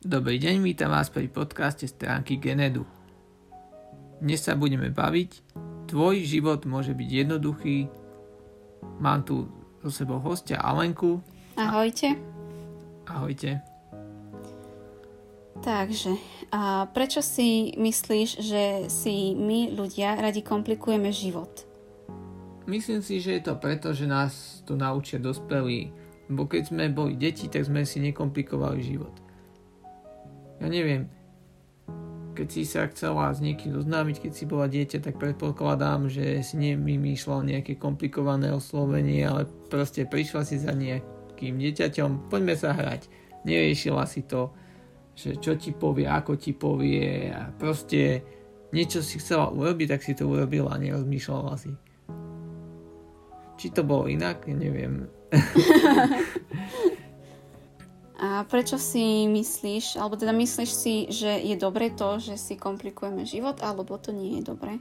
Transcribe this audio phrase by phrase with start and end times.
[0.00, 2.88] Dobrý deň, vítam vás pri podcaste stránky Genedu.
[4.16, 5.52] Dnes sa budeme baviť.
[5.92, 7.84] Tvoj život môže byť jednoduchý.
[8.96, 9.44] Mám tu
[9.84, 11.20] so sebou hostia Alenku.
[11.52, 12.16] Ahojte.
[13.04, 13.60] Ahojte.
[15.60, 16.16] Takže,
[16.48, 21.68] a prečo si myslíš, že si my ľudia radi komplikujeme život?
[22.64, 25.92] Myslím si, že je to preto, že nás to naučia dospelí.
[26.32, 29.28] Bo keď sme boli deti, tak sme si nekomplikovali život
[30.60, 31.08] ja neviem,
[32.36, 36.56] keď si sa chcela s niekým zoznámiť, keď si bola dieťa, tak predpokladám, že si
[36.56, 43.08] nevymýšľal nejaké komplikované oslovenie, ale proste prišla si za nejakým dieťaťom, poďme sa hrať.
[43.44, 44.52] Neriešila si to,
[45.16, 48.24] že čo ti povie, ako ti povie a proste
[48.72, 51.72] niečo si chcela urobiť, tak si to urobila a nerozmýšľala si.
[53.60, 55.12] Či to bolo inak, neviem.
[58.20, 63.24] A prečo si myslíš, alebo teda myslíš si, že je dobre to, že si komplikujeme
[63.24, 64.76] život, alebo to nie je dobré?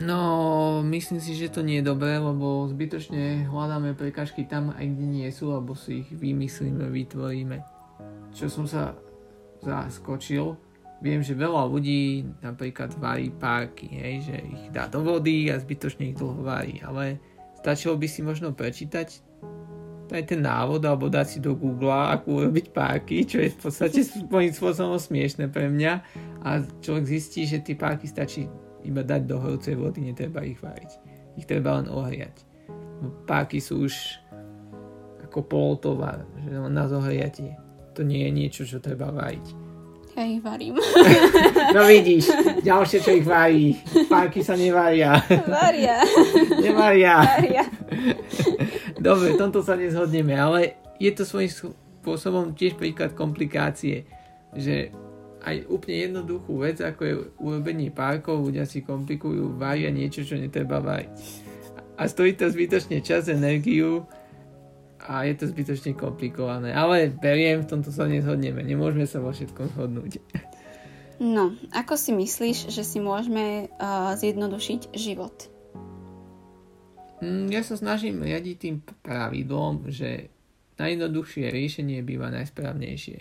[0.00, 5.06] No, myslím si, že to nie je dobré, lebo zbytočne hľadáme prekažky tam, aj kde
[5.06, 7.60] nie sú, alebo si ich vymyslíme, vytvoríme.
[8.32, 8.96] Čo som sa
[9.60, 10.56] zaskočil,
[11.04, 16.10] viem, že veľa ľudí napríklad varí párky, hej, že ich dá do vody a zbytočne
[16.10, 17.20] ich dlho varí, ale
[17.60, 19.27] stačilo by si možno prečítať
[20.12, 24.00] aj ten návod alebo dať si do Google, ako urobiť páky, čo je v podstate
[24.04, 25.92] svojím spôsobom smiešne pre mňa
[26.44, 28.48] a človek zistí, že tie páky stačí
[28.86, 30.90] iba dať do horúcej vody, netreba ich variť.
[31.36, 32.44] Ich treba len ohriať.
[32.98, 33.94] No, páky sú už
[35.28, 37.54] ako polotovar, že na zohriatie.
[37.94, 39.68] To nie je niečo, čo treba variť.
[40.18, 40.74] Ja ich varím.
[41.68, 42.32] No vidíš,
[42.64, 43.76] ďalšie, čo ich varí.
[44.08, 45.20] Páky sa nevaria.
[45.46, 46.02] Varia.
[46.58, 47.22] Nevaria.
[47.22, 47.64] Varia.
[49.08, 51.48] Dobre, tomto sa nezhodneme, ale je to svojím
[52.02, 54.04] spôsobom tiež príklad komplikácie,
[54.52, 54.92] že
[55.44, 60.82] aj úplne jednoduchú vec, ako je urobenie párkov, ľudia si komplikujú, varia niečo, čo netreba
[60.82, 61.14] variť.
[61.98, 64.06] A stojí to zbytočne čas, energiu
[65.02, 66.70] a je to zbytočne komplikované.
[66.74, 70.22] Ale beriem, v tomto sa nezhodneme, nemôžeme sa vo všetkom zhodnúť.
[71.18, 75.50] No, ako si myslíš, že si môžeme uh, zjednodušiť život?
[77.18, 80.30] Mm, ja sa snažím riadiť tým pravidlom, že
[80.78, 83.18] najjednoduchšie riešenie býva najsprávnejšie.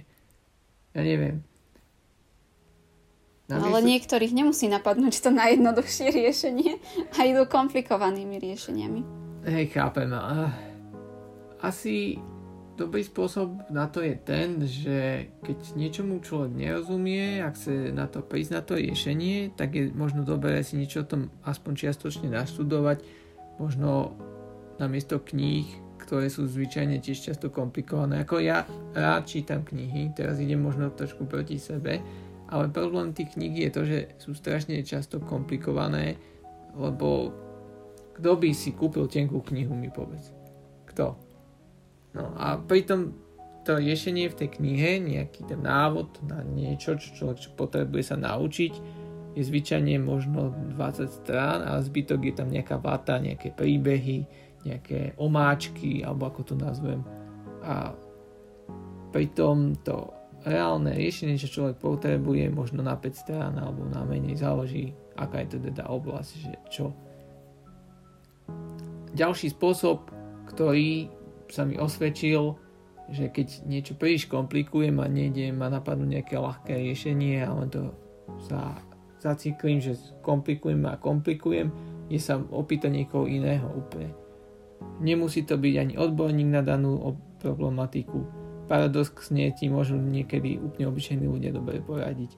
[0.93, 1.41] Ja neviem.
[3.47, 6.83] No, ale niektorých nemusí napadnúť to najjednoduchšie riešenie
[7.15, 9.01] a idú komplikovanými riešeniami.
[9.47, 10.11] Hej, chápem.
[11.63, 12.19] Asi
[12.75, 18.19] dobrý spôsob na to je ten, že keď niečomu človek nerozumie a chce na to
[18.19, 23.01] prísť na to riešenie, tak je možno dobré si niečo o tom aspoň čiastočne naštudovať,
[23.57, 24.13] možno
[24.77, 25.65] namiesto kníh,
[26.01, 28.23] ktoré sú zvyčajne tiež často komplikované.
[28.23, 28.63] Ako ja
[28.95, 31.99] rád čítam knihy, teraz idem možno trošku proti sebe,
[32.47, 36.15] ale problém tých kníh je to, že sú strašne často komplikované,
[36.77, 37.35] lebo
[38.15, 40.31] kto by si kúpil tenkú knihu, mi povedz.
[40.89, 41.19] Kto?
[42.15, 43.13] No a pritom
[43.67, 48.73] to riešenie v tej knihe, nejaký ten návod na niečo, čo človek potrebuje sa naučiť,
[49.37, 54.25] je zvyčajne možno 20 strán a zbytok je tam nejaká vata, nejaké príbehy,
[54.65, 57.05] nejaké omáčky, alebo ako to nazvem.
[57.61, 57.93] A
[59.13, 60.09] pritom to
[60.41, 65.53] reálne riešenie, čo človek potrebuje, možno na 5 strán alebo na menej, záleží, aká je
[65.53, 66.89] to teda oblasť, že čo.
[69.13, 70.09] Ďalší spôsob,
[70.49, 71.13] ktorý
[71.45, 72.57] sa mi osvedčil,
[73.07, 77.93] že keď niečo príliš komplikujem a nejde ma napadnúť nejaké ľahké riešenie, ale to
[78.49, 78.75] sa
[79.19, 81.71] zaciklím, že komplikujem a komplikujem,
[82.07, 84.15] je sa opýtať niekoho iného úplne.
[85.01, 88.23] Nemusí to byť ani odborník na danú problematiku.
[88.67, 92.35] Paradoxne ti môžu niekedy úplne obyčajní ľudia dobre poradiť.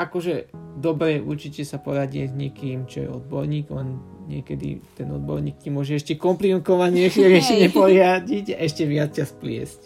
[0.00, 0.48] Akože
[0.80, 4.00] dobre určite sa poradie s niekým, čo je odborník, len
[4.32, 9.80] niekedy ten odborník ti môže ešte komplikovanejšie riešenie poradiť a ešte viac ťa spliesť.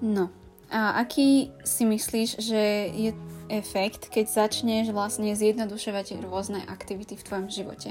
[0.00, 0.32] No,
[0.72, 3.10] a aký si myslíš, že je
[3.48, 7.90] efekt, keď začneš vlastne zjednodušovať rôzne aktivity v tvojom živote?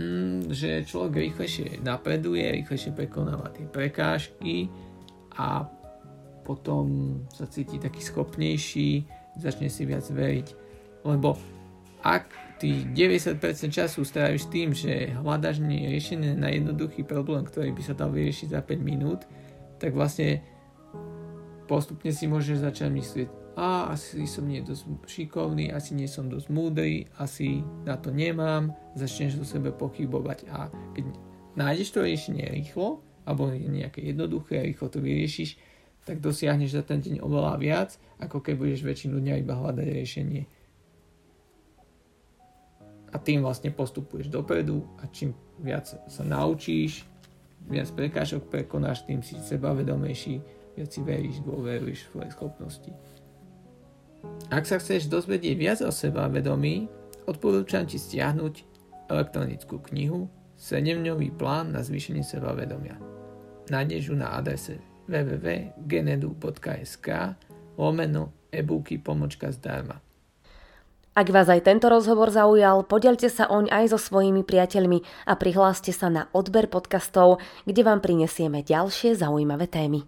[0.00, 4.72] Mm, že človek rýchlejšie napreduje, rýchlejšie prekonáva tie prekážky
[5.36, 5.68] a
[6.44, 9.04] potom sa cíti taký schopnejší,
[9.36, 10.48] začne si viac veriť.
[11.04, 11.36] Lebo
[12.00, 17.92] ak ty 90% času stráviš tým, že hľadaš riešenie na jednoduchý problém, ktorý by sa
[17.92, 19.28] dal vyriešiť za 5 minút,
[19.76, 20.40] tak vlastne
[21.68, 26.48] postupne si môžeš začať myslieť, a asi som nie dosť šikovný, asi nie som dosť
[26.54, 31.04] múdry, asi na to nemám, začneš do sebe pochybovať a keď
[31.58, 35.58] nájdeš to riešenie rýchlo, alebo nejaké jednoduché rýchlo to vyriešiš,
[36.06, 37.90] tak dosiahneš za ten deň oveľa viac,
[38.22, 40.42] ako keď budeš väčšinu dňa iba hľadať riešenie.
[43.10, 47.04] A tým vlastne postupuješ dopredu a čím viac sa naučíš,
[47.66, 50.40] viac prekážok prekonáš, tým si sebavedomejší,
[50.78, 52.90] viac si veríš, dôveruješ svoje schopnosti.
[54.50, 56.90] Ak sa chceš dozvedieť viac o seba vedomí,
[57.30, 58.66] odporúčam ti stiahnuť
[59.10, 62.98] elektronickú knihu 7-dňový plán na zvýšenie sebavedomia.
[63.70, 67.08] Nájdeš ju na adrese www.genedu.sk
[67.78, 70.02] lomeno e-booky pomočka zdarma.
[71.10, 75.90] Ak vás aj tento rozhovor zaujal, podelte sa oň aj so svojimi priateľmi a prihláste
[75.90, 80.06] sa na odber podcastov, kde vám prinesieme ďalšie zaujímavé témy.